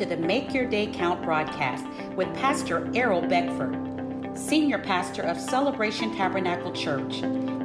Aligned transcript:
to 0.00 0.06
the 0.06 0.16
Make 0.16 0.54
Your 0.54 0.64
Day 0.64 0.86
Count 0.86 1.22
broadcast 1.22 1.84
with 2.16 2.34
Pastor 2.34 2.90
Errol 2.94 3.20
Beckford, 3.20 3.76
Senior 4.34 4.78
Pastor 4.78 5.20
of 5.20 5.38
Celebration 5.38 6.16
Tabernacle 6.16 6.72
Church, 6.72 7.20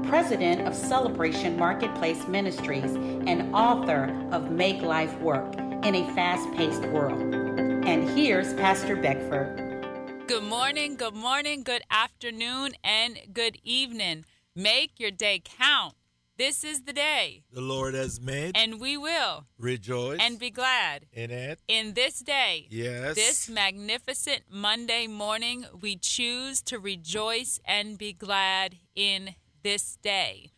President 0.05 0.67
of 0.67 0.75
Celebration 0.75 1.57
Marketplace 1.57 2.27
Ministries, 2.27 2.93
and 2.93 3.55
author 3.55 4.13
of 4.33 4.51
Make 4.51 4.81
Life 4.81 5.17
Work 5.21 5.55
in 5.55 5.95
a 5.95 6.13
Fast 6.13 6.51
Paced 6.57 6.85
World. 6.87 7.21
And 7.21 8.09
here's 8.09 8.53
Pastor 8.55 8.97
Beckford. 8.97 10.27
Good 10.27 10.43
morning, 10.43 10.97
good 10.97 11.15
morning, 11.15 11.63
good 11.63 11.83
afternoon, 11.89 12.73
and 12.83 13.17
good 13.31 13.59
evening. 13.63 14.25
Make 14.53 14.99
your 14.99 15.11
day 15.11 15.41
count. 15.41 15.93
This 16.37 16.65
is 16.65 16.81
the 16.81 16.91
day 16.91 17.43
the 17.53 17.61
Lord 17.61 17.93
has 17.93 18.19
made, 18.19 18.57
and 18.57 18.79
we 18.81 18.97
will 18.97 19.45
rejoice 19.57 20.19
and 20.19 20.37
be 20.37 20.49
glad 20.49 21.05
in 21.13 21.31
it. 21.31 21.59
in 21.69 21.93
this 21.93 22.19
day. 22.19 22.67
Yes. 22.69 23.15
This 23.15 23.49
magnificent 23.49 24.41
Monday 24.51 25.07
morning, 25.07 25.65
we 25.79 25.95
choose 25.95 26.61
to 26.63 26.77
rejoice 26.77 27.61
and 27.63 27.97
be 27.97 28.11
glad 28.11 28.75
in 28.95 29.35
this 29.63 29.97
day. 30.01 30.51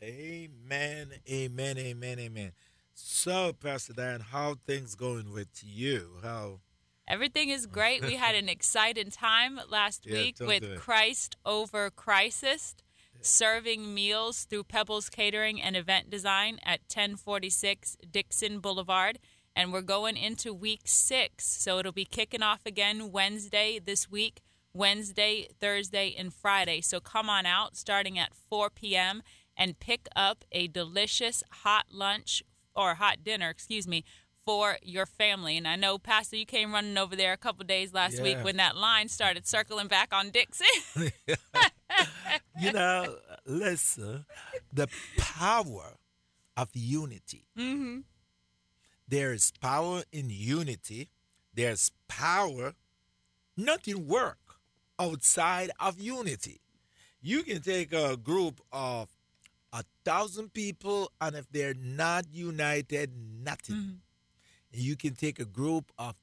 Amen. 0.00 1.08
Amen. 1.28 1.76
Amen. 1.78 2.18
Amen. 2.20 2.52
So, 2.94 3.52
Pastor 3.52 3.92
Dan, 3.94 4.20
how 4.20 4.58
things 4.64 4.94
going 4.94 5.32
with 5.32 5.48
you? 5.64 6.18
How? 6.22 6.60
Everything 7.08 7.48
is 7.48 7.66
great. 7.66 8.04
We 8.04 8.14
had 8.14 8.36
an 8.36 8.48
exciting 8.56 9.10
time 9.10 9.58
last 9.68 10.06
Yeah, 10.06 10.14
week 10.14 10.36
with. 10.40 10.78
Christ 10.78 11.36
over 11.44 11.90
Crisis, 11.90 12.76
serving 13.22 13.94
meals 13.94 14.44
through 14.44 14.64
Pebbles 14.64 15.08
Catering 15.08 15.60
and 15.60 15.76
Event 15.76 16.10
Design 16.10 16.58
at 16.64 16.80
1046 16.80 17.96
Dixon 18.10 18.60
Boulevard. 18.60 19.18
And 19.54 19.72
we're 19.72 19.82
going 19.82 20.16
into 20.16 20.54
week 20.54 20.82
six. 20.84 21.46
So 21.46 21.78
it'll 21.78 21.92
be 21.92 22.04
kicking 22.04 22.42
off 22.42 22.60
again 22.64 23.10
Wednesday 23.12 23.80
this 23.84 24.10
week, 24.10 24.40
Wednesday, 24.72 25.48
Thursday, 25.60 26.14
and 26.16 26.32
Friday. 26.32 26.80
So 26.80 27.00
come 27.00 27.28
on 27.28 27.46
out 27.46 27.76
starting 27.76 28.18
at 28.18 28.34
4 28.48 28.70
p.m. 28.70 29.22
and 29.56 29.78
pick 29.78 30.08
up 30.14 30.44
a 30.52 30.68
delicious 30.68 31.42
hot 31.64 31.86
lunch 31.90 32.42
or 32.74 32.94
hot 32.94 33.24
dinner, 33.24 33.50
excuse 33.50 33.88
me, 33.88 34.04
for 34.46 34.78
your 34.82 35.06
family. 35.06 35.56
And 35.56 35.68
I 35.68 35.76
know, 35.76 35.98
Pastor, 35.98 36.36
you 36.36 36.46
came 36.46 36.72
running 36.72 36.96
over 36.96 37.16
there 37.16 37.32
a 37.32 37.36
couple 37.36 37.64
days 37.64 37.92
last 37.92 38.22
week 38.22 38.38
when 38.42 38.56
that 38.56 38.76
line 38.76 39.08
started 39.08 39.46
circling 39.46 39.88
back 39.88 40.14
on 40.14 40.30
Dixon. 40.30 40.66
You 42.60 42.72
know, 42.72 43.16
listen, 43.46 44.26
the 44.72 44.88
power 45.16 45.96
of 46.56 46.68
unity. 46.74 47.46
mm-hmm. 47.56 48.00
There 49.08 49.32
is 49.32 49.52
power 49.60 50.02
in 50.12 50.28
unity. 50.30 51.08
There's 51.54 51.90
power 52.06 52.74
not 53.56 53.88
in 53.88 54.06
work, 54.06 54.38
outside 54.98 55.70
of 55.80 56.00
unity. 56.00 56.60
You 57.22 57.42
can 57.42 57.60
take 57.62 57.92
a 57.92 58.16
group 58.16 58.60
of 58.72 59.08
a 59.72 59.84
thousand 60.04 60.52
people, 60.52 61.10
and 61.20 61.36
if 61.36 61.50
they're 61.50 61.74
not 61.74 62.26
united, 62.32 63.10
nothing. 63.42 63.76
Mm-hmm. 63.76 63.94
You 64.72 64.96
can 64.96 65.14
take 65.14 65.38
a 65.40 65.44
group 65.44 65.92
of 65.98 66.14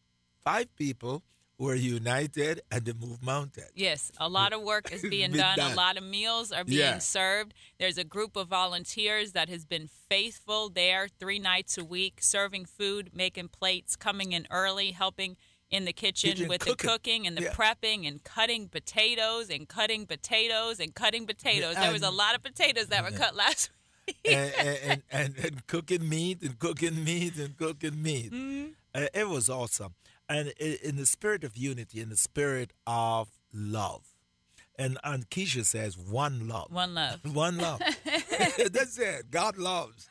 five 0.44 0.73
people 0.76 1.23
who 1.58 1.68
are 1.70 1.76
united 1.76 2.62
and 2.72 2.86
they 2.86 2.94
move 2.94 3.24
mountains. 3.24 3.72
Yes, 3.76 4.12
a 4.20 4.30
lot 4.38 4.54
of 4.54 4.62
work 4.62 4.92
is 4.92 5.02
being 5.02 5.32
Been 5.32 5.40
done. 5.40 5.60
A 5.60 5.76
lot 5.76 5.98
of 5.98 6.04
meals 6.04 6.52
are 6.52 6.64
being 6.64 6.80
Yeah. 6.80 6.98
served. 7.00 7.54
There's 7.80 7.98
a 7.98 8.04
group 8.04 8.36
of 8.36 8.48
volunteers 8.48 9.32
that 9.32 9.50
has 9.50 9.66
been 9.66 9.88
faithful 10.10 10.70
there 10.70 11.08
three 11.20 11.40
nights 11.40 11.78
a 11.78 11.84
week, 11.84 12.20
serving 12.22 12.66
food, 12.66 13.12
making 13.14 13.50
plates, 13.50 13.96
coming 13.96 14.32
in 14.34 14.46
early, 14.52 14.92
helping 14.92 15.36
in 15.70 15.84
the 15.86 15.92
kitchen, 15.94 16.30
Kitchen 16.32 16.48
with 16.48 16.62
cooking. 16.62 16.76
the 16.78 16.94
cooking 16.94 17.28
and 17.28 17.38
the 17.38 17.42
Yeah. 17.44 17.54
prepping 17.54 18.08
and 18.08 18.24
cutting 18.24 18.70
potatoes 18.70 19.50
and 19.50 19.68
cutting 19.68 20.06
potatoes 20.06 20.80
and 20.80 20.94
cutting 20.96 21.26
potatoes. 21.26 21.76
there 21.76 21.92
was 21.92 22.04
a 22.04 22.12
lot 22.12 22.36
of 22.36 22.44
potatoes 22.44 22.88
that 22.88 23.04
were 23.04 23.17
cut 23.17 23.36
last 23.36 23.70
week. 24.08 24.16
and, 24.26 24.54
and, 24.56 25.04
and, 25.12 25.38
and 25.38 25.67
cooking 25.67 26.08
meat 26.08 26.42
and 26.42 26.58
cooking 26.60 27.04
meat 27.04 27.36
and 27.38 27.58
cooking 27.58 28.02
meat. 28.02 28.32
Mm-hmm. 28.32 28.67
Uh, 28.96 29.08
it 29.14 29.28
was 29.28 29.50
awesome. 29.50 29.94
And 30.30 30.49
in 30.60 30.98
the 30.98 31.05
spirit 31.05 31.43
of 31.43 31.55
unity, 31.55 32.02
in 32.02 32.10
the 32.10 32.17
spirit 32.17 32.71
of 32.86 33.30
love. 33.54 34.04
And, 34.80 34.98
and 35.04 35.27
Keisha 35.30 35.65
says, 35.65 35.98
one 35.98 36.48
love. 36.48 36.71
One 36.71 36.93
love. 36.93 37.20
One 37.33 37.58
love. 37.58 37.80
That's 38.71 38.99
it. 38.99 39.32
God 39.32 39.58
loves. 39.58 40.10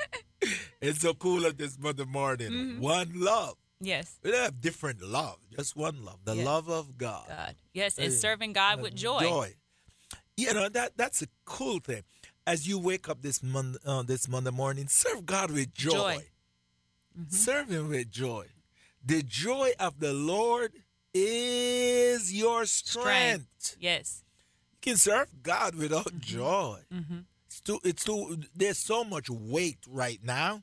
it's 0.80 1.00
so 1.00 1.12
cool 1.14 1.44
at 1.46 1.58
this 1.58 1.78
Monday 1.78 2.04
morning. 2.06 2.50
Mm-hmm. 2.50 2.80
One 2.80 3.10
love. 3.14 3.56
Yes. 3.80 4.18
We 4.22 4.30
don't 4.30 4.40
have 4.42 4.60
different 4.60 5.02
love, 5.02 5.38
just 5.56 5.74
one 5.74 6.04
love. 6.04 6.18
The 6.24 6.36
Yeah. 6.36 6.44
love 6.44 6.68
of 6.68 6.98
God. 6.98 7.24
God. 7.28 7.56
Yes, 7.72 7.98
and 7.98 8.12
serving 8.12 8.52
God 8.52 8.80
with 8.82 8.94
joy. 8.94 9.20
Joy. 9.20 9.54
You 10.36 10.52
know 10.54 10.68
that 10.68 10.96
that's 10.96 11.22
a 11.22 11.26
cool 11.46 11.78
thing. 11.80 12.02
As 12.46 12.68
you 12.68 12.78
wake 12.78 13.08
up 13.08 13.22
this 13.22 13.42
mon- 13.42 13.76
uh, 13.84 14.02
this 14.02 14.28
Monday 14.28 14.50
morning, 14.50 14.86
serve 14.88 15.24
God 15.24 15.50
with 15.50 15.72
joy. 15.72 15.92
Joy. 15.92 16.24
Mm-hmm. 17.18 17.34
Serve 17.34 17.68
Him 17.70 17.88
with 17.88 18.10
joy. 18.10 18.46
The 19.04 19.22
joy 19.22 19.70
of 19.80 19.98
the 20.00 20.12
Lord 20.12 20.72
is 21.14 22.32
your 22.32 22.64
strength. 22.66 23.76
Yes. 23.80 24.22
You 24.72 24.92
can 24.92 24.96
serve 24.96 25.42
God 25.42 25.74
without 25.74 26.18
joy. 26.20 26.78
Mm-hmm. 26.92 27.18
It's 27.46 27.60
too. 27.60 27.80
It's 27.84 28.04
too. 28.04 28.38
There's 28.54 28.78
so 28.78 29.04
much 29.04 29.28
weight 29.28 29.78
right 29.88 30.20
now, 30.22 30.62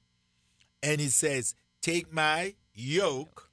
and 0.82 1.02
He 1.02 1.10
says, 1.10 1.54
"Take 1.82 2.12
my 2.14 2.56
yoke." 2.74 3.44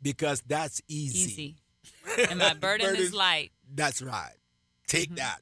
Because 0.00 0.42
that's 0.46 0.80
easy. 0.86 1.18
Easy. 1.18 1.56
And 2.30 2.38
my 2.38 2.54
burden 2.60 2.86
Burden- 2.86 3.02
is 3.02 3.12
light. 3.12 3.50
That's 3.74 4.00
right. 4.00 4.36
Take 4.86 5.06
Mm-hmm. 5.08 5.16
that. 5.16 5.40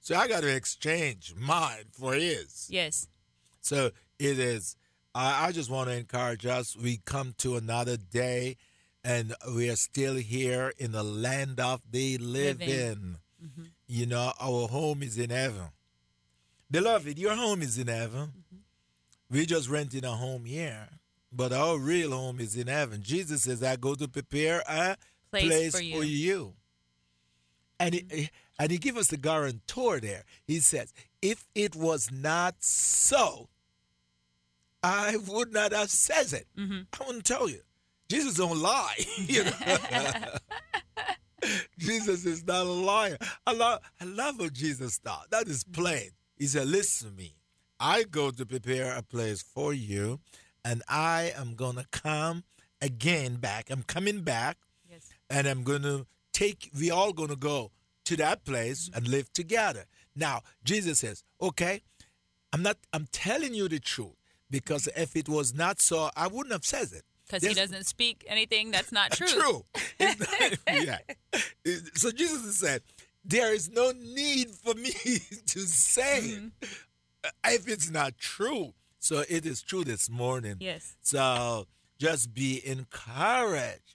So 0.00 0.16
I 0.16 0.28
got 0.28 0.42
to 0.42 0.54
exchange 0.54 1.34
mine 1.36 1.84
for 1.92 2.12
his. 2.14 2.68
Yes. 2.70 3.08
So 3.62 3.86
it 4.18 4.38
is. 4.38 4.76
I, 5.14 5.46
I 5.46 5.52
just 5.52 5.70
want 5.70 5.88
to 5.88 5.96
encourage 5.96 6.46
us. 6.46 6.76
We 6.76 7.00
come 7.04 7.34
to 7.38 7.56
another 7.56 7.96
day, 7.96 8.56
and 9.04 9.34
we 9.54 9.68
are 9.70 9.76
still 9.76 10.14
here 10.16 10.72
in 10.78 10.92
the 10.92 11.02
land 11.02 11.58
of 11.60 11.80
the 11.90 12.18
living. 12.18 12.68
Living. 12.68 13.16
Mm-hmm. 13.44 13.62
You 13.88 14.06
know, 14.06 14.32
our 14.40 14.68
home 14.68 15.02
is 15.02 15.18
in 15.18 15.30
heaven. 15.30 15.70
Beloved, 16.70 17.18
your 17.18 17.34
home 17.34 17.62
is 17.62 17.78
in 17.78 17.88
heaven. 17.88 18.28
Mm-hmm. 18.28 18.56
We're 19.30 19.46
just 19.46 19.68
renting 19.68 20.04
a 20.04 20.12
home 20.12 20.44
here, 20.44 20.88
but 21.32 21.52
our 21.52 21.78
real 21.78 22.10
home 22.12 22.40
is 22.40 22.56
in 22.56 22.66
heaven. 22.66 23.02
Jesus 23.02 23.42
says, 23.42 23.62
"I 23.62 23.76
go 23.76 23.94
to 23.94 24.06
prepare 24.08 24.62
a 24.68 24.96
Place 25.30 25.46
place, 25.46 25.74
for 25.74 25.82
you." 25.82 25.96
for 25.96 26.04
you." 26.04 26.52
And 27.78 27.94
he, 27.94 28.30
and 28.58 28.70
he 28.70 28.78
give 28.78 28.96
us 28.96 29.08
the 29.08 29.16
guarantor 29.16 30.00
there. 30.00 30.24
He 30.46 30.60
says, 30.60 30.92
"If 31.22 31.46
it 31.54 31.74
was 31.74 32.10
not 32.12 32.56
so, 32.60 33.48
I 34.82 35.16
would 35.28 35.52
not 35.52 35.72
have 35.72 35.90
said 35.90 36.32
it. 36.38 36.46
Mm-hmm. 36.58 36.80
I 37.00 37.06
wouldn't 37.06 37.24
tell 37.24 37.48
you. 37.48 37.60
Jesus 38.08 38.34
don't 38.34 38.58
lie. 38.58 38.96
you 39.18 39.44
know? 39.44 39.52
Jesus 41.78 42.26
is 42.26 42.46
not 42.46 42.66
a 42.66 42.70
liar. 42.70 43.16
I 43.46 43.52
love, 43.52 43.80
I 44.00 44.04
love 44.04 44.38
what 44.38 44.52
Jesus 44.52 44.98
thought. 44.98 45.30
That 45.30 45.48
is 45.48 45.64
plain. 45.64 46.10
He 46.36 46.46
said, 46.46 46.66
Listen 46.68 47.10
to 47.10 47.16
me. 47.16 47.34
I 47.78 48.04
go 48.04 48.30
to 48.30 48.44
prepare 48.44 48.94
a 48.94 49.02
place 49.02 49.40
for 49.42 49.72
you, 49.72 50.20
and 50.64 50.82
I 50.88 51.32
am 51.36 51.54
going 51.54 51.76
to 51.76 51.86
come 51.90 52.44
again 52.82 53.36
back. 53.36 53.70
I'm 53.70 53.82
coming 53.84 54.20
back, 54.20 54.58
Yes. 54.90 55.08
and 55.30 55.46
I'm 55.46 55.62
going 55.62 55.82
to 55.82 56.06
take, 56.32 56.70
we 56.78 56.90
all 56.90 57.12
going 57.14 57.30
to 57.30 57.36
go 57.36 57.70
to 58.04 58.16
that 58.16 58.44
place 58.44 58.90
and 58.92 59.08
live 59.08 59.32
together. 59.32 59.84
Now, 60.14 60.42
Jesus 60.62 60.98
says, 60.98 61.24
Okay, 61.40 61.80
I'm 62.52 62.62
not, 62.62 62.76
I'm 62.92 63.06
telling 63.12 63.54
you 63.54 63.66
the 63.68 63.78
truth 63.78 64.16
because 64.50 64.88
if 64.96 65.16
it 65.16 65.28
was 65.28 65.54
not 65.54 65.80
so, 65.80 66.10
I 66.16 66.26
wouldn't 66.26 66.52
have 66.52 66.64
said 66.64 66.88
it. 66.92 67.02
Because 67.26 67.44
he 67.46 67.54
doesn't 67.54 67.84
speak 67.86 68.24
anything 68.28 68.70
that's 68.72 68.90
not 68.90 69.12
true. 69.12 69.28
True. 69.28 69.64
Not- 70.00 70.58
yeah. 70.84 70.98
So 71.94 72.10
Jesus 72.10 72.56
said, 72.56 72.82
there 73.24 73.54
is 73.54 73.70
no 73.70 73.92
need 73.92 74.48
for 74.50 74.74
me 74.74 74.90
to 75.46 75.60
say 75.60 76.20
Mm-hmm. 76.22 76.48
if 77.54 77.68
it's 77.68 77.88
not 77.90 78.18
true. 78.18 78.72
So 78.98 79.22
it 79.28 79.46
is 79.46 79.62
true 79.62 79.84
this 79.84 80.10
morning. 80.10 80.56
Yes. 80.58 80.96
So 81.02 81.66
just 81.98 82.34
be 82.34 82.60
encouraged. 82.66 83.94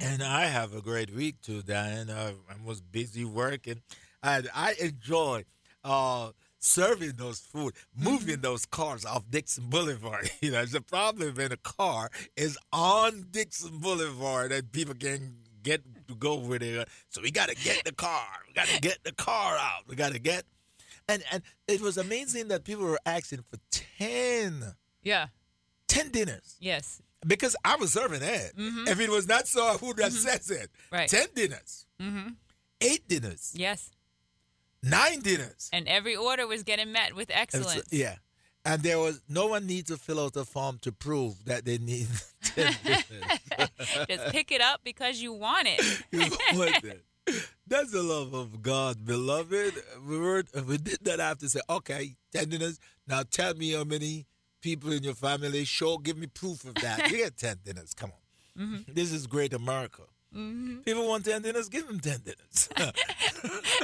And 0.00 0.22
I 0.22 0.46
have 0.46 0.74
a 0.74 0.80
great 0.80 1.12
week 1.14 1.40
too, 1.42 1.62
Diane. 1.62 2.10
I, 2.10 2.28
I 2.30 2.56
was 2.64 2.80
busy 2.80 3.24
working. 3.24 3.82
And 4.22 4.48
I 4.54 4.74
enjoy 4.80 5.44
uh, 5.82 6.30
serving 6.64 7.12
those 7.16 7.40
food, 7.40 7.74
moving 7.96 8.36
mm-hmm. 8.36 8.42
those 8.42 8.64
cars 8.64 9.04
off 9.04 9.22
Dixon 9.30 9.64
Boulevard. 9.68 10.30
You 10.40 10.50
know, 10.52 10.64
the 10.64 10.80
problem 10.80 11.38
in 11.40 11.52
a 11.52 11.56
car 11.56 12.10
is 12.36 12.58
on 12.72 13.26
Dixon 13.30 13.78
Boulevard 13.78 14.52
and 14.52 14.70
people 14.72 14.94
can 14.94 15.36
get 15.62 15.82
to 16.08 16.14
go 16.14 16.32
over 16.32 16.58
there. 16.58 16.84
So 17.08 17.22
we 17.22 17.30
got 17.30 17.48
to 17.48 17.54
get 17.54 17.84
the 17.84 17.92
car. 17.92 18.26
We 18.46 18.52
got 18.54 18.66
to 18.68 18.80
get 18.80 18.98
the 19.04 19.12
car 19.12 19.56
out. 19.56 19.86
We 19.86 19.96
got 19.96 20.12
to 20.12 20.18
get. 20.18 20.44
And, 21.08 21.22
and 21.32 21.42
it 21.68 21.80
was 21.80 21.96
amazing 21.98 22.48
that 22.48 22.64
people 22.64 22.84
were 22.84 22.98
asking 23.06 23.44
for 23.50 23.58
10, 23.70 24.74
Yeah. 25.02 25.28
10 25.88 26.10
dinners. 26.10 26.56
Yes. 26.60 27.00
because 27.26 27.56
I 27.64 27.76
was 27.76 27.92
serving 27.92 28.22
it. 28.22 28.52
Mm-hmm. 28.56 28.88
If 28.88 29.00
it 29.00 29.10
was 29.10 29.26
not 29.28 29.46
so, 29.46 29.78
who 29.78 29.94
that 29.94 30.12
mm-hmm. 30.12 30.28
says 30.28 30.50
it? 30.50 30.70
Right. 30.92 31.08
Ten 31.08 31.26
dinners, 31.34 31.86
Mm-hmm. 32.00 32.28
eight 32.80 33.06
dinners, 33.08 33.52
Yes. 33.56 33.90
Nine 34.84 35.20
dinners. 35.20 35.70
And 35.72 35.88
every 35.88 36.16
order 36.16 36.46
was 36.46 36.62
getting 36.62 36.92
met 36.92 37.14
with 37.14 37.28
so- 37.28 37.34
uh, 37.34 37.40
excellence. 37.40 37.88
yeah. 37.92 38.16
And 38.66 38.82
there 38.82 38.98
was 38.98 39.20
no 39.28 39.46
one 39.48 39.66
needs 39.66 39.90
to 39.90 39.98
fill 39.98 40.18
out 40.18 40.36
a 40.36 40.44
form 40.46 40.78
to 40.82 40.92
prove 40.92 41.44
that 41.44 41.66
they 41.66 41.76
need 41.76 42.06
10 42.42 42.74
dinners. 42.84 43.68
Just 44.08 44.26
pick 44.32 44.50
it 44.50 44.62
up 44.62 44.80
because 44.82 45.20
you 45.20 45.32
want 45.34 45.68
it. 45.68 46.02
You 46.12 46.58
want 46.58 46.82
it. 46.84 47.04
That's 47.66 47.90
the 47.92 48.02
love 48.02 48.34
of 48.34 48.62
God, 48.62 49.04
beloved. 49.04 49.74
We 50.06 50.18
were 50.18 50.44
we 50.66 50.78
did 50.78 51.04
not 51.04 51.18
have 51.20 51.38
to 51.38 51.48
say, 51.48 51.60
okay, 51.68 52.16
ten 52.32 52.48
dinners. 52.50 52.78
Now 53.06 53.22
tell 53.22 53.54
me 53.54 53.72
how 53.72 53.84
many 53.84 54.26
people 54.60 54.92
in 54.92 55.02
your 55.02 55.14
family. 55.14 55.64
Show, 55.64 55.98
give 55.98 56.18
me 56.18 56.26
proof 56.26 56.64
of 56.64 56.74
that. 56.76 57.10
You 57.10 57.18
get 57.18 57.36
ten 57.38 57.56
dinners. 57.64 57.94
Come 57.94 58.12
on, 58.12 58.62
mm-hmm. 58.66 58.92
this 58.92 59.10
is 59.12 59.26
great 59.26 59.54
America. 59.54 60.02
People 60.84 61.06
want 61.08 61.24
ten 61.24 61.42
dinners. 61.42 61.68
Give 61.68 61.86
them 61.86 62.00
ten 62.00 62.18
dinners. 62.24 62.68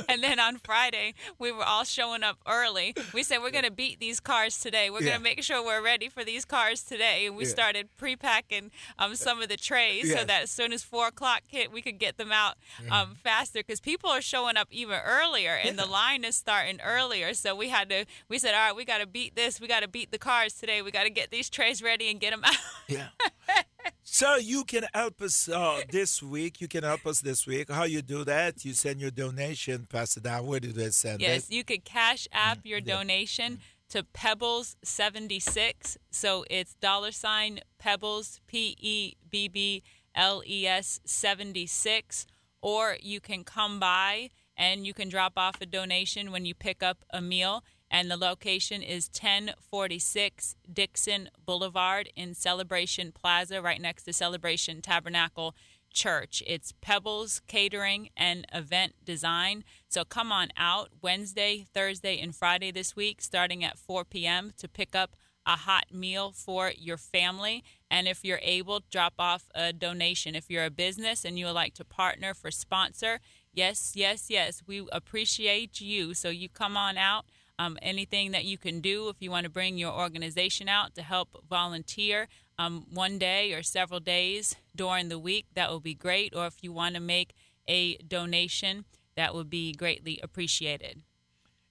and 0.08 0.22
then 0.22 0.40
on 0.40 0.58
Friday, 0.58 1.14
we 1.38 1.52
were 1.52 1.62
all 1.64 1.84
showing 1.84 2.22
up 2.22 2.38
early. 2.46 2.94
We 3.14 3.22
said 3.22 3.38
we're 3.38 3.50
gonna 3.52 3.70
beat 3.70 4.00
these 4.00 4.18
cars 4.20 4.58
today. 4.58 4.90
We're 4.90 5.02
Yeah. 5.02 5.12
gonna 5.12 5.22
make 5.24 5.42
sure 5.42 5.64
we're 5.64 5.82
ready 5.82 6.08
for 6.08 6.24
these 6.24 6.44
cars 6.44 6.82
today. 6.82 7.26
And 7.26 7.36
we 7.36 7.44
Yeah. 7.44 7.50
started 7.50 7.88
pre-packing 7.96 8.70
um, 8.98 9.14
some 9.14 9.40
of 9.40 9.48
the 9.48 9.56
trays 9.56 10.12
so 10.12 10.24
that 10.24 10.42
as 10.42 10.50
soon 10.50 10.72
as 10.72 10.82
four 10.82 11.06
o'clock 11.06 11.42
hit, 11.46 11.70
we 11.70 11.82
could 11.82 11.98
get 11.98 12.16
them 12.16 12.32
out 12.32 12.56
um, 12.90 13.14
faster 13.22 13.60
because 13.60 13.80
people 13.80 14.10
are 14.10 14.22
showing 14.22 14.56
up 14.56 14.68
even 14.70 14.98
earlier, 15.04 15.54
and 15.54 15.78
the 15.78 15.86
line 15.86 16.24
is 16.24 16.34
starting 16.36 16.80
earlier. 16.82 17.32
So 17.34 17.54
we 17.54 17.68
had 17.68 17.88
to. 17.90 18.04
We 18.28 18.38
said, 18.38 18.54
all 18.54 18.60
right, 18.66 18.76
we 18.76 18.84
got 18.84 18.98
to 18.98 19.06
beat 19.06 19.36
this. 19.36 19.60
We 19.60 19.68
got 19.68 19.80
to 19.82 19.88
beat 19.88 20.10
the 20.10 20.18
cars 20.18 20.54
today. 20.54 20.82
We 20.82 20.90
got 20.90 21.04
to 21.04 21.10
get 21.10 21.30
these 21.30 21.48
trays 21.48 21.82
ready 21.82 22.10
and 22.10 22.18
get 22.20 22.30
them 22.30 22.42
out. 22.44 22.56
yeah. 22.88 23.08
So 24.02 24.36
you 24.36 24.64
can 24.64 24.86
help 24.92 25.22
us 25.22 25.48
uh, 25.48 25.82
this 25.90 26.22
week. 26.22 26.60
You 26.60 26.68
can 26.68 26.82
help 26.84 27.06
us 27.06 27.20
this 27.20 27.46
week. 27.46 27.70
How 27.70 27.84
you 27.84 28.02
do 28.02 28.24
that? 28.24 28.64
You 28.64 28.72
send 28.72 29.00
your 29.00 29.10
donation, 29.10 29.86
Pastor 29.88 30.20
Don. 30.20 30.46
Where 30.46 30.60
do 30.60 30.72
they 30.72 30.90
send 30.90 31.22
it? 31.22 31.24
Yes, 31.24 31.48
it? 31.48 31.54
you 31.54 31.64
could 31.64 31.84
cash 31.84 32.26
app 32.32 32.58
your 32.64 32.80
donation 32.80 33.60
to 33.90 34.02
Pebbles 34.02 34.76
seventy 34.82 35.38
six. 35.40 35.96
So 36.10 36.44
it's 36.50 36.74
dollar 36.74 37.12
sign 37.12 37.60
Pebbles 37.78 38.40
P 38.46 38.76
E 38.80 39.14
B 39.30 39.48
B 39.48 39.82
L 40.14 40.42
E 40.46 40.66
S 40.66 41.00
seventy 41.04 41.66
six, 41.66 42.26
or 42.60 42.96
you 43.00 43.20
can 43.20 43.44
come 43.44 43.78
by 43.78 44.30
and 44.56 44.86
you 44.86 44.92
can 44.92 45.08
drop 45.08 45.34
off 45.36 45.60
a 45.60 45.66
donation 45.66 46.30
when 46.30 46.44
you 46.44 46.54
pick 46.54 46.82
up 46.82 47.04
a 47.10 47.20
meal. 47.20 47.64
And 47.90 48.10
the 48.10 48.16
location 48.16 48.82
is 48.82 49.08
1046 49.08 50.54
Dixon 50.72 51.28
Boulevard 51.44 52.10
in 52.14 52.34
Celebration 52.34 53.10
Plaza, 53.12 53.60
right 53.60 53.80
next 53.80 54.04
to 54.04 54.12
Celebration 54.12 54.80
Tabernacle 54.80 55.56
Church. 55.92 56.40
It's 56.46 56.72
Pebbles 56.80 57.42
Catering 57.48 58.10
and 58.16 58.46
Event 58.54 58.94
Design. 59.04 59.64
So 59.88 60.04
come 60.04 60.30
on 60.30 60.50
out 60.56 60.90
Wednesday, 61.02 61.66
Thursday, 61.74 62.20
and 62.20 62.34
Friday 62.34 62.70
this 62.70 62.94
week, 62.94 63.20
starting 63.20 63.64
at 63.64 63.76
4 63.76 64.04
p.m., 64.04 64.52
to 64.58 64.68
pick 64.68 64.94
up 64.94 65.16
a 65.44 65.56
hot 65.56 65.86
meal 65.92 66.30
for 66.30 66.70
your 66.76 66.96
family. 66.96 67.64
And 67.90 68.06
if 68.06 68.24
you're 68.24 68.40
able, 68.42 68.82
drop 68.90 69.14
off 69.18 69.48
a 69.54 69.72
donation. 69.72 70.36
If 70.36 70.48
you're 70.48 70.64
a 70.64 70.70
business 70.70 71.24
and 71.24 71.38
you 71.38 71.46
would 71.46 71.54
like 71.54 71.74
to 71.74 71.84
partner 71.84 72.34
for 72.34 72.52
sponsor, 72.52 73.18
yes, 73.52 73.92
yes, 73.96 74.26
yes, 74.28 74.62
we 74.66 74.86
appreciate 74.92 75.80
you. 75.80 76.14
So 76.14 76.28
you 76.28 76.48
come 76.48 76.76
on 76.76 76.96
out. 76.96 77.24
Um, 77.60 77.76
anything 77.82 78.30
that 78.30 78.46
you 78.46 78.56
can 78.56 78.80
do 78.80 79.10
if 79.10 79.16
you 79.20 79.30
want 79.30 79.44
to 79.44 79.50
bring 79.50 79.76
your 79.76 79.92
organization 79.92 80.66
out 80.66 80.94
to 80.94 81.02
help 81.02 81.44
volunteer 81.46 82.26
um, 82.58 82.86
one 82.90 83.18
day 83.18 83.52
or 83.52 83.62
several 83.62 84.00
days 84.00 84.56
during 84.74 85.10
the 85.10 85.18
week, 85.18 85.44
that 85.52 85.70
would 85.70 85.82
be 85.82 85.92
great. 85.92 86.34
Or 86.34 86.46
if 86.46 86.62
you 86.62 86.72
want 86.72 86.94
to 86.94 87.02
make 87.02 87.34
a 87.68 87.98
donation, 87.98 88.86
that 89.14 89.34
would 89.34 89.50
be 89.50 89.74
greatly 89.74 90.18
appreciated. 90.22 91.02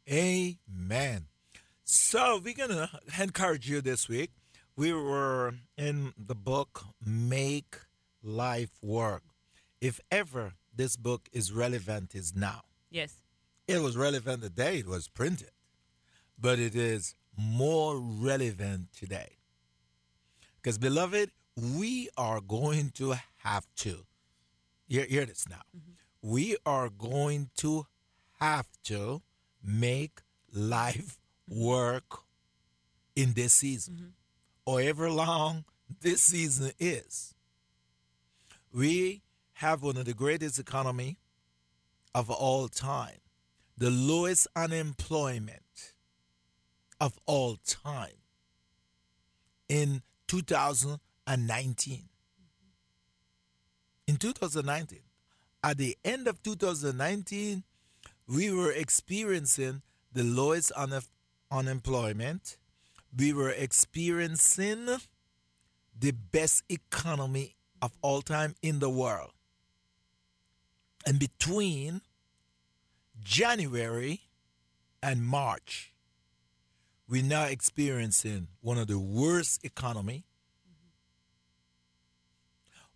Amen. 0.07 1.25
So 1.83 2.39
we're 2.43 2.53
gonna 2.53 2.91
encourage 3.19 3.67
you 3.67 3.81
this 3.81 4.07
week. 4.07 4.29
We 4.75 4.93
were 4.93 5.55
in 5.75 6.13
the 6.17 6.35
book 6.35 6.85
Make 7.03 7.77
Life 8.21 8.77
Work. 8.83 9.23
If 9.81 9.99
ever 10.11 10.53
this 10.75 10.95
book 10.95 11.29
is 11.33 11.51
relevant, 11.51 12.13
is 12.13 12.35
now. 12.35 12.61
Yes. 12.91 13.15
It 13.67 13.81
was 13.81 13.97
relevant 13.97 14.41
the 14.41 14.49
day 14.51 14.79
it 14.79 14.87
was 14.87 15.07
printed, 15.07 15.49
but 16.39 16.59
it 16.59 16.75
is 16.75 17.15
more 17.37 17.99
relevant 17.99 18.87
today. 18.95 19.37
Because, 20.61 20.77
beloved, 20.77 21.31
we 21.55 22.09
are 22.17 22.41
going 22.41 22.91
to 22.95 23.15
have 23.37 23.65
to, 23.77 24.05
hear, 24.87 25.05
hear 25.05 25.25
this 25.25 25.47
now. 25.49 25.61
Mm-hmm. 25.75 26.31
We 26.31 26.57
are 26.65 26.89
going 26.89 27.49
to 27.57 27.85
have 28.39 28.67
to 28.85 29.21
make 29.63 30.21
life 30.53 31.17
work 31.47 32.19
in 33.15 33.33
this 33.33 33.53
season, 33.53 33.95
mm-hmm. 33.95 34.07
or 34.65 34.81
ever 34.81 35.09
long 35.09 35.65
this 36.01 36.21
season 36.21 36.71
is. 36.79 37.33
We 38.73 39.23
have 39.53 39.81
one 39.81 39.97
of 39.97 40.05
the 40.05 40.13
greatest 40.13 40.59
economy 40.59 41.17
of 42.13 42.29
all 42.29 42.67
time, 42.67 43.19
the 43.77 43.89
lowest 43.89 44.47
unemployment 44.55 45.93
of 46.99 47.17
all 47.25 47.57
time 47.65 48.19
in 49.67 50.01
2019. 50.27 52.09
In 54.07 54.17
2019, 54.17 54.99
at 55.63 55.77
the 55.77 55.97
end 56.03 56.27
of 56.27 56.41
2019, 56.41 57.63
we 58.27 58.51
were 58.51 58.71
experiencing 58.71 59.81
the 60.13 60.23
lowest 60.23 60.71
un- 60.75 61.01
unemployment. 61.51 62.57
We 63.15 63.33
were 63.33 63.51
experiencing 63.51 64.87
the 65.97 66.11
best 66.11 66.63
economy 66.69 67.55
of 67.81 67.91
all 68.01 68.21
time 68.21 68.55
in 68.61 68.79
the 68.79 68.89
world. 68.89 69.31
And 71.05 71.19
between 71.19 72.01
January 73.19 74.21
and 75.01 75.25
March, 75.25 75.93
we're 77.09 77.23
now 77.23 77.45
experiencing 77.45 78.47
one 78.61 78.77
of 78.77 78.87
the 78.87 78.99
worst 78.99 79.65
economy, 79.65 80.25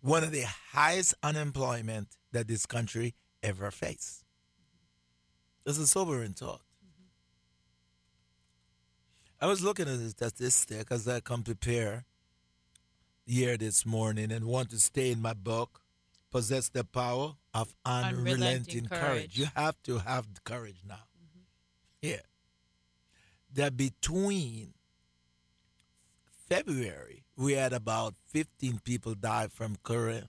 one 0.00 0.22
of 0.22 0.30
the 0.30 0.44
highest 0.72 1.14
unemployment 1.22 2.08
that 2.32 2.46
this 2.46 2.64
country 2.64 3.14
ever 3.42 3.70
faced. 3.70 4.24
This 5.64 5.78
is 5.78 5.90
sobering 5.90 6.34
thought. 6.34 6.60
I 9.40 9.46
was 9.46 9.62
looking 9.62 9.88
at 9.88 9.98
the 9.98 10.08
statistic 10.10 10.86
as 10.90 11.08
I 11.08 11.20
come 11.20 11.42
prepare 11.42 12.04
here 13.26 13.56
this 13.56 13.84
morning 13.84 14.30
and 14.30 14.44
want 14.44 14.70
to 14.70 14.78
stay 14.78 15.10
in 15.10 15.20
my 15.20 15.32
book, 15.34 15.80
possess 16.30 16.68
the 16.68 16.84
power 16.84 17.34
of 17.52 17.74
unrelenting, 17.84 18.32
Unrelenting 18.34 18.86
courage. 18.86 19.00
courage. 19.00 19.38
You 19.38 19.46
have 19.56 19.82
to 19.84 19.98
have 19.98 20.26
courage 20.44 20.80
now. 20.86 20.94
Mm-hmm. 20.94 21.40
Yeah. 22.02 22.20
That 23.54 23.76
between 23.76 24.74
February, 26.48 27.24
we 27.36 27.54
had 27.54 27.72
about 27.72 28.14
15 28.26 28.80
people 28.84 29.14
die 29.14 29.48
from 29.48 29.76
cor- 29.82 30.28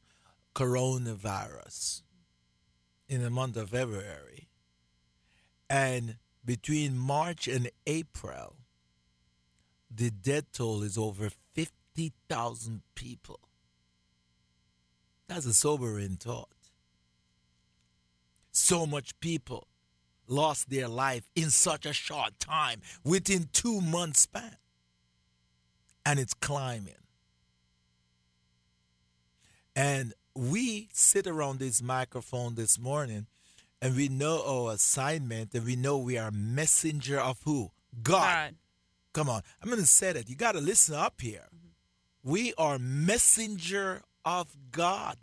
coronavirus 0.54 2.04
in 3.08 3.22
the 3.22 3.30
month 3.30 3.58
of 3.58 3.70
February. 3.72 4.50
And 5.70 6.18
between 6.44 6.98
March 6.98 7.48
and 7.48 7.70
April, 7.88 8.56
the 9.94 10.12
death 10.12 10.52
toll 10.52 10.84
is 10.84 10.98
over 10.98 11.30
50,000 11.54 12.82
people. 12.94 13.40
That's 15.28 15.46
a 15.46 15.54
sobering 15.54 16.18
thought. 16.18 16.50
So 18.52 18.86
much 18.86 19.20
people 19.20 19.68
lost 20.28 20.70
their 20.70 20.88
life 20.88 21.28
in 21.36 21.50
such 21.50 21.86
a 21.86 21.94
short 21.94 22.40
time, 22.40 22.82
within 23.04 23.50
two 23.54 23.82
months 23.82 24.22
span. 24.22 24.58
And 26.06 26.20
it's 26.20 26.34
climbing. 26.34 26.94
And 29.76 30.14
we 30.36 30.90
sit 30.94 31.28
around 31.28 31.60
this 31.60 31.82
microphone 31.82 32.56
this 32.56 32.80
morning 32.80 33.28
and 33.82 33.96
we 33.96 34.08
know 34.08 34.44
our 34.48 34.74
assignment 34.74 35.54
and 35.54 35.66
we 35.66 35.76
know 35.76 35.98
we 35.98 36.18
are 36.18 36.32
messenger 36.32 37.20
of 37.20 37.40
who? 37.44 37.72
God. 38.02 38.22
God. 38.22 38.56
Come 39.14 39.30
on. 39.30 39.42
I'm 39.62 39.70
going 39.70 39.82
to 39.82 39.88
say 39.88 40.12
that. 40.14 40.30
You 40.30 40.36
got 40.36 40.54
to 40.54 40.62
listen 40.62 40.96
up 40.96 41.22
here. 41.22 41.48
Mm-hmm. 41.54 42.32
We 42.32 42.54
are 42.58 42.78
messenger 42.80 44.02
of 44.24 44.56
God. 44.72 45.18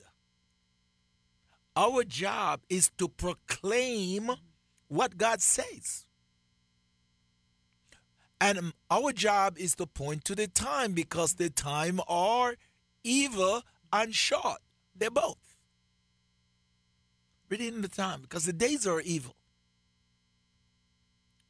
Our 1.75 2.05
job 2.05 2.61
is 2.69 2.91
to 2.99 3.09
proclaim 3.09 4.31
what 4.93 5.17
God 5.17 5.41
says. 5.41 6.05
And 8.39 8.75
our 8.91 9.13
job 9.13 9.57
is 9.57 9.75
to 9.77 9.87
point 9.87 10.25
to 10.27 10.35
the 10.35 10.49
time 10.49 10.93
because 10.93 11.35
the 11.35 11.49
time 11.49 11.99
are 12.09 12.57
evil 13.03 13.63
and 13.91 14.15
short. 14.15 14.59
They're 14.95 15.11
both. 15.11 15.57
Reading 17.49 17.81
the 17.81 17.89
time 17.89 18.21
because 18.21 18.45
the 18.45 18.53
days 18.53 18.87
are 18.87 19.01
evil. 19.01 19.35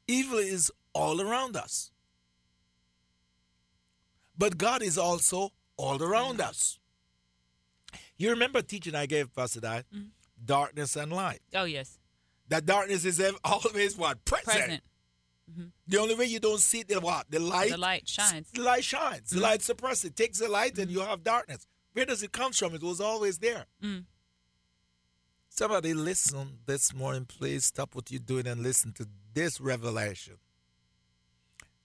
Evil 0.07 0.39
is 0.39 0.71
all 0.93 1.21
around 1.21 1.57
us. 1.57 1.91
But 4.39 4.57
God 4.57 4.83
is 4.83 4.97
also 4.97 5.51
all 5.77 6.01
around 6.01 6.41
us. 6.41 6.79
You 8.17 8.31
remember 8.31 8.63
teaching 8.63 8.95
I 8.95 9.07
gave, 9.07 9.35
Pastor 9.35 9.61
Di? 9.61 9.83
Mm-hmm. 9.93 10.07
Darkness 10.45 10.95
and 10.95 11.13
light. 11.13 11.41
Oh, 11.55 11.65
yes. 11.65 11.99
That 12.49 12.67
darkness 12.67 13.05
is 13.05 13.21
always 13.45 13.97
what? 13.97 14.25
Present. 14.25 14.47
Present. 14.47 14.83
Mm-hmm. 15.51 15.65
The 15.87 15.99
only 15.99 16.15
way 16.15 16.27
you 16.27 16.41
don't 16.41 16.61
see 16.61 16.83
the 16.83 17.01
what? 17.01 17.31
The 17.31 17.41
light. 17.41 17.71
The 17.71 17.79
light 17.79 18.09
shines. 18.09 18.51
The 18.53 18.63
light 18.63 18.85
shines. 18.85 19.31
The 19.31 19.37
mm-hmm. 19.37 19.45
light 19.45 19.63
suppresses. 19.63 20.05
It 20.07 20.17
takes 20.17 20.39
the 20.39 20.49
light 20.49 20.79
and 20.79 20.89
mm-hmm. 20.89 20.99
you 20.99 21.05
have 21.05 21.23
darkness. 21.23 21.67
Where 21.93 22.07
does 22.07 22.23
it 22.23 22.33
come 22.33 22.53
from? 22.53 22.75
It 22.75 22.83
was 22.83 23.01
always 23.01 23.39
there. 23.39 23.67
Mm. 23.83 24.05
Somebody 25.51 25.93
listen 25.93 26.61
this 26.65 26.95
morning, 26.95 27.27
please 27.27 27.67
stop 27.67 27.95
what 27.95 28.11
you're 28.11 28.19
doing 28.21 28.47
and 28.47 28.63
listen 28.63 28.93
to 28.95 29.07
this 29.35 29.61
revelation. 29.61 30.37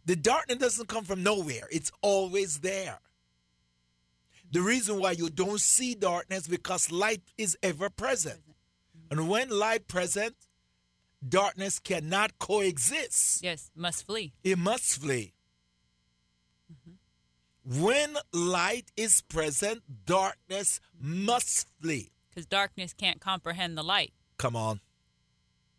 The 0.05 0.15
darkness 0.15 0.59
doesn't 0.59 0.87
come 0.87 1.03
from 1.03 1.21
nowhere. 1.21 1.67
It's 1.69 1.91
always 2.01 2.59
there. 2.59 2.99
The 4.49 4.61
reason 4.61 5.01
why 5.01 5.11
you 5.11 5.29
don't 5.29 5.59
see 5.59 5.95
darkness 5.95 6.47
because 6.47 6.89
light 6.93 7.21
is 7.37 7.57
ever 7.61 7.89
present. 7.89 8.39
And 9.11 9.27
when 9.27 9.49
light 9.49 9.89
present, 9.89 10.35
darkness 11.27 11.79
cannot 11.79 12.39
coexist. 12.39 13.43
Yes, 13.43 13.71
must 13.75 14.05
flee. 14.05 14.33
It 14.43 14.57
must 14.57 15.01
flee. 15.01 15.33
Mm-hmm. 16.71 17.83
When 17.83 18.17
light 18.33 18.91
is 18.95 19.21
present, 19.21 20.05
darkness 20.05 20.79
must 20.99 21.67
flee. 21.81 22.11
Because 22.29 22.45
darkness 22.45 22.93
can't 22.93 23.19
comprehend 23.19 23.77
the 23.77 23.83
light. 23.83 24.13
Come 24.37 24.55
on. 24.55 24.79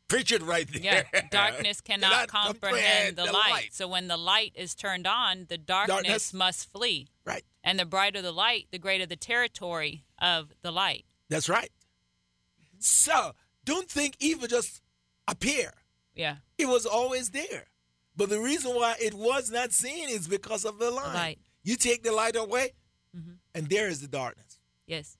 Preach 0.08 0.32
it 0.32 0.42
right 0.42 0.66
there. 0.72 1.06
Yeah, 1.12 1.20
darkness 1.30 1.80
cannot 1.82 2.10
Cannot 2.10 2.28
comprehend 2.28 3.16
the, 3.16 3.26
light. 3.26 3.68
So 3.72 3.86
when 3.86 4.08
the 4.08 4.16
light 4.16 4.52
is 4.54 4.74
turned 4.74 5.06
on, 5.06 5.46
the 5.48 5.58
darkness, 5.58 5.96
Darkness. 5.96 6.34
must 6.34 6.72
flee. 6.72 7.08
Right. 7.26 7.44
And 7.62 7.78
the 7.78 7.84
brighter 7.84 8.22
the 8.22 8.32
light, 8.32 8.68
the 8.70 8.78
greater 8.78 9.04
the 9.04 9.16
territory 9.16 10.04
of 10.18 10.48
the 10.62 10.72
light. 10.72 11.04
That's 11.28 11.48
right. 11.50 11.70
Mm-hmm. 11.70 12.76
So 12.80 13.32
don't 13.66 13.90
think 13.90 14.16
evil 14.18 14.48
just 14.48 14.80
appear. 15.28 15.72
Yeah. 16.14 16.36
It 16.56 16.66
was 16.66 16.86
always 16.86 17.30
there. 17.30 17.66
But 18.16 18.30
the 18.30 18.40
reason 18.40 18.74
why 18.74 18.96
it 19.00 19.14
was 19.14 19.50
not 19.50 19.72
seen 19.72 20.08
is 20.08 20.26
because 20.26 20.64
of 20.64 20.78
the 20.78 20.90
light. 20.90 21.14
light. 21.14 21.38
You 21.62 21.76
take 21.76 22.02
the 22.02 22.12
light 22.12 22.34
away, 22.34 22.72
Mhm. 23.16 23.38
and 23.54 23.68
there 23.68 23.88
is 23.88 24.00
the 24.00 24.08
darkness. 24.08 24.58
Yes. 24.86 25.16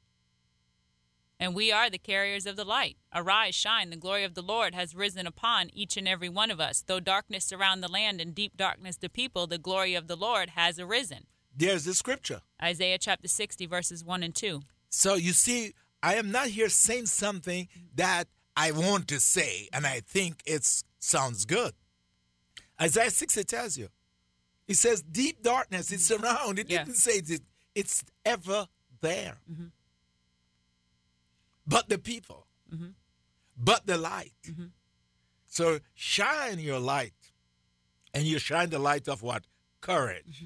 And 1.41 1.55
we 1.55 1.71
are 1.71 1.89
the 1.89 1.99
carriers 1.99 2.47
of 2.47 2.57
the 2.57 2.65
light. 2.65 2.97
Arise, 3.15 3.55
shine. 3.55 3.91
The 3.91 3.97
glory 3.97 4.25
of 4.25 4.35
the 4.35 4.43
Lord 4.43 4.75
has 4.75 4.95
risen 4.97 5.25
upon 5.27 5.71
each 5.71 5.97
and 5.97 6.09
every 6.09 6.29
one 6.29 6.51
of 6.51 6.59
us. 6.59 6.83
Though 6.85 6.99
darkness 6.99 7.45
surround 7.45 7.81
the 7.83 7.89
land 7.89 8.21
and 8.21 8.35
deep 8.35 8.57
darkness 8.57 8.97
the 8.97 9.09
people, 9.09 9.47
the 9.47 9.59
glory 9.59 9.95
of 9.95 10.09
the 10.09 10.17
Lord 10.17 10.51
has 10.51 10.81
arisen. 10.81 11.29
There's 11.55 11.85
the 11.85 11.95
scripture. 11.95 12.43
Isaiah 12.61 12.99
chapter 12.99 13.29
60, 13.29 13.67
verses 13.67 14.03
1 14.03 14.25
and 14.25 14.35
2. 14.35 14.63
So 14.91 15.15
you 15.15 15.33
see, 15.33 15.75
I 16.03 16.15
am 16.17 16.33
not 16.33 16.49
here 16.49 16.69
saying 16.69 17.07
something 17.07 17.69
that 17.95 18.27
I 18.61 18.73
want 18.73 19.07
to 19.09 19.21
say 19.21 19.69
and 19.73 19.87
I 19.87 20.01
think 20.01 20.43
it 20.45 20.65
sounds 20.99 21.45
good. 21.45 21.73
Isaiah 22.81 23.11
60 23.11 23.45
tells 23.45 23.77
you. 23.79 23.89
It 24.67 24.77
says 24.77 25.01
deep 25.03 25.43
darkness 25.43 25.93
is 25.93 26.11
around. 26.11 26.59
It 26.59 26.69
Yeah. 26.69 26.85
didn't 26.85 26.97
say 26.97 27.19
it, 27.19 27.43
it's 27.75 28.05
ever 28.25 28.67
there. 29.01 29.39
Mhm. 29.51 29.71
But 31.67 31.89
the 31.89 31.99
people, 31.99 32.47
Mhm. 32.75 32.95
but 33.57 33.87
the 33.87 33.97
light. 33.97 34.35
Mhm. 34.43 34.73
So 35.47 35.81
shine 35.95 36.59
your 36.59 36.81
light. 36.81 37.15
And 38.15 38.27
you 38.27 38.39
shine 38.39 38.71
the 38.71 38.79
light 38.79 39.07
of 39.09 39.23
what? 39.23 39.45
Courage. 39.81 40.45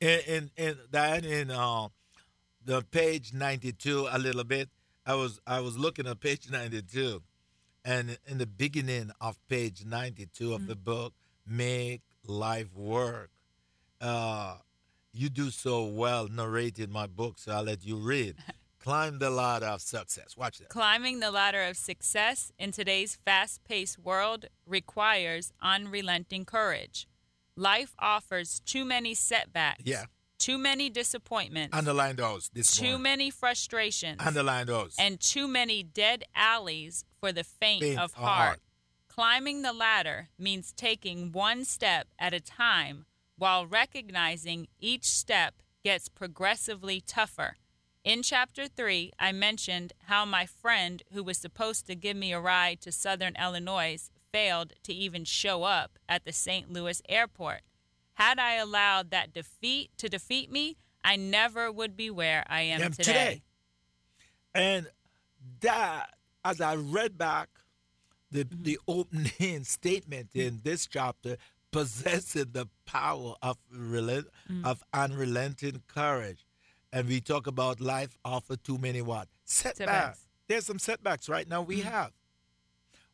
And, 0.00 0.20
in, 0.26 0.50
in 0.56 0.78
that 0.90 1.24
in 1.24 1.50
uh, 1.50 1.88
the 2.64 2.82
page 2.82 3.32
92 3.32 4.06
a 4.10 4.18
little 4.18 4.44
bit 4.44 4.70
i 5.06 5.14
was 5.14 5.40
i 5.46 5.60
was 5.60 5.78
looking 5.78 6.06
at 6.06 6.20
page 6.20 6.50
92 6.50 7.22
and 7.84 8.18
in 8.26 8.38
the 8.38 8.46
beginning 8.46 9.10
of 9.20 9.36
page 9.48 9.84
92 9.84 10.54
of 10.54 10.66
the 10.66 10.76
book 10.76 11.14
make 11.46 12.02
life 12.26 12.74
work 12.74 13.30
uh 14.00 14.56
you 15.12 15.28
do 15.28 15.50
so 15.50 15.84
well 15.84 16.28
narrating 16.28 16.90
my 16.90 17.06
book 17.06 17.38
so 17.38 17.52
i'll 17.52 17.62
let 17.62 17.84
you 17.84 17.96
read. 17.96 18.36
Climb 18.82 19.18
the 19.18 19.28
ladder 19.28 19.66
of 19.66 19.82
success. 19.82 20.38
Watch 20.38 20.56
this. 20.58 20.68
Climbing 20.68 21.20
the 21.20 21.30
ladder 21.30 21.62
of 21.64 21.76
success 21.76 22.50
in 22.58 22.72
today's 22.72 23.18
fast 23.26 23.62
paced 23.64 23.98
world 23.98 24.46
requires 24.66 25.52
unrelenting 25.60 26.46
courage. 26.46 27.06
Life 27.56 27.94
offers 27.98 28.60
too 28.64 28.86
many 28.86 29.12
setbacks, 29.12 29.82
Yeah. 29.84 30.06
Too 30.40 30.58
many 30.58 30.90
disappointments, 30.90 31.76
underline 31.76 32.16
those 32.16 32.50
this 32.52 32.74
too 32.74 32.84
morning. 32.84 33.02
many 33.02 33.30
frustrations, 33.30 34.16
underline 34.20 34.66
those 34.66 34.96
and 34.98 35.20
too 35.20 35.46
many 35.46 35.82
dead 35.84 36.24
alleys 36.34 37.04
for 37.20 37.30
the 37.30 37.44
faint, 37.44 37.82
Faint 37.82 37.98
of 38.00 38.14
heart. 38.14 38.28
heart. 38.48 38.60
Climbing 39.08 39.62
the 39.62 39.72
ladder 39.72 40.28
means 40.38 40.72
taking 40.72 41.30
one 41.30 41.64
step 41.64 42.08
at 42.18 42.32
a 42.34 42.40
time 42.40 43.04
while 43.36 43.66
recognizing 43.66 44.66
each 44.80 45.04
step 45.04 45.62
gets 45.84 46.08
progressively 46.08 47.00
tougher. 47.00 47.56
In 48.02 48.22
chapter 48.22 48.66
3, 48.66 49.12
I 49.18 49.32
mentioned 49.32 49.92
how 50.04 50.24
my 50.24 50.46
friend 50.46 51.02
who 51.12 51.22
was 51.22 51.36
supposed 51.38 51.86
to 51.86 51.94
give 51.94 52.16
me 52.16 52.32
a 52.32 52.40
ride 52.40 52.80
to 52.82 52.92
southern 52.92 53.36
Illinois 53.36 54.10
failed 54.32 54.72
to 54.84 54.94
even 54.94 55.24
show 55.24 55.64
up 55.64 55.98
at 56.08 56.24
the 56.24 56.32
St. 56.32 56.72
Louis 56.72 57.02
airport. 57.08 57.60
Had 58.20 58.38
I 58.38 58.56
allowed 58.56 59.10
that 59.12 59.32
defeat 59.32 59.90
to 59.96 60.08
defeat 60.10 60.52
me, 60.52 60.76
I 61.02 61.16
never 61.16 61.72
would 61.72 61.96
be 61.96 62.10
where 62.10 62.44
I 62.48 62.60
am 62.62 62.82
Am 62.82 62.92
today. 62.92 63.02
today. 63.12 63.42
And 64.54 64.86
that, 65.60 66.10
as 66.44 66.60
I 66.60 66.74
read 66.76 67.16
back 67.16 67.48
the 68.30 68.44
Mm-hmm. 68.44 68.62
the 68.62 68.78
opening 68.86 69.64
statement 69.78 70.28
in 70.34 70.60
this 70.62 70.86
chapter, 70.86 71.38
possessing 71.72 72.50
the 72.52 72.68
power 72.84 73.34
of 73.42 73.56
relent, 73.72 74.26
Mm. 74.50 74.66
of 74.66 74.84
unrelenting 74.92 75.82
courage, 75.86 76.44
and 76.92 77.08
we 77.08 77.20
talk 77.22 77.46
about 77.46 77.80
life 77.80 78.18
offer 78.24 78.56
too 78.56 78.76
many 78.78 79.00
what 79.00 79.28
setbacks. 79.46 79.78
Setbacks. 79.78 80.18
Mm. 80.18 80.26
There's 80.48 80.66
some 80.66 80.78
setbacks 80.78 81.26
right 81.28 81.48
now. 81.48 81.62
We 81.62 81.80
have. 81.80 82.12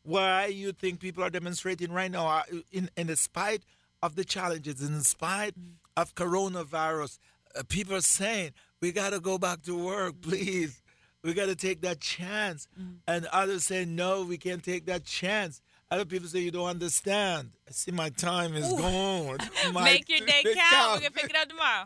Why 0.03 0.47
you 0.47 0.71
think 0.73 0.99
people 0.99 1.23
are 1.23 1.29
demonstrating 1.29 1.91
right 1.93 2.11
now? 2.11 2.27
uh, 2.27 2.43
In 2.71 2.89
in 2.97 3.15
spite 3.15 3.63
of 4.03 4.15
the 4.15 4.23
challenges, 4.25 4.81
in 4.81 5.01
spite 5.03 5.53
Mm. 5.59 5.73
of 5.95 6.13
coronavirus, 6.15 7.17
uh, 7.55 7.63
people 7.67 7.95
are 7.95 8.01
saying 8.01 8.51
we 8.81 8.91
got 8.91 9.11
to 9.11 9.19
go 9.19 9.37
back 9.37 9.63
to 9.63 9.77
work, 9.77 10.21
please. 10.21 10.81
We 11.23 11.33
got 11.33 11.47
to 11.47 11.55
take 11.55 11.81
that 11.81 11.99
chance. 11.99 12.67
Mm. 12.79 12.97
And 13.07 13.25
others 13.27 13.65
say, 13.65 13.85
no, 13.85 14.23
we 14.23 14.37
can't 14.37 14.63
take 14.63 14.85
that 14.85 15.03
chance. 15.03 15.61
Other 15.89 16.05
people 16.05 16.27
say, 16.27 16.39
you 16.39 16.51
don't 16.51 16.67
understand. 16.67 17.51
I 17.67 17.71
see 17.71 17.91
my 17.91 18.09
time 18.09 18.53
is 18.53 18.71
gone. 18.73 19.37
My 19.73 19.83
Make 19.85 20.09
your 20.09 20.19
day 20.25 20.43
count. 20.43 20.93
We're 20.95 20.99
going 20.99 21.01
to 21.01 21.11
pick 21.11 21.29
it 21.31 21.35
up 21.35 21.49
tomorrow. 21.49 21.85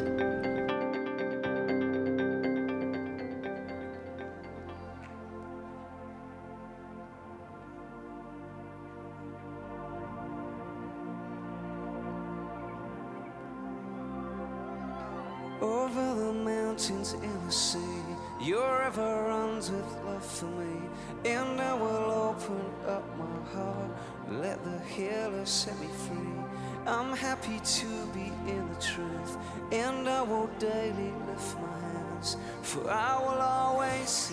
Mountains 16.71 17.13
in 17.21 17.45
the 17.45 17.51
sea, 17.51 18.01
your 18.39 18.85
river 18.85 19.25
runs 19.27 19.69
with 19.69 19.85
love 20.05 20.23
for 20.23 20.45
me, 20.45 20.79
and 21.25 21.59
I 21.59 21.73
will 21.73 22.31
open 22.31 22.61
up 22.87 23.03
my 23.17 23.53
heart, 23.53 23.91
let 24.29 24.63
the 24.63 24.79
healer 24.85 25.45
set 25.45 25.77
me 25.81 25.87
free. 26.07 26.39
I'm 26.87 27.13
happy 27.13 27.59
to 27.59 27.87
be 28.13 28.31
in 28.49 28.69
the 28.69 28.79
truth, 28.79 29.37
and 29.73 30.07
I 30.07 30.21
will 30.21 30.49
daily 30.59 31.11
lift 31.27 31.57
my 31.59 31.77
hands, 31.91 32.37
for 32.61 32.89
I 32.89 33.17
will 33.19 33.41
always 33.41 34.09
sing. 34.09 34.29